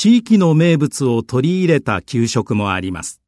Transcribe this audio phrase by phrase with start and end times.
[0.00, 3.20] 地域の名物を取り入れた給食もあります。